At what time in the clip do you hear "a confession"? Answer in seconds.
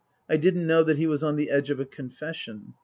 1.79-2.73